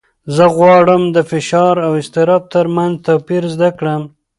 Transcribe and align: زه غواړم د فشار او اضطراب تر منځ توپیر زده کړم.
زه 0.35 0.45
غواړم 0.55 1.01
د 1.15 1.17
فشار 1.31 1.75
او 1.85 1.91
اضطراب 2.01 2.43
تر 2.53 2.65
منځ 2.75 2.93
توپیر 3.07 3.43
زده 3.53 3.69
کړم. 3.77 4.03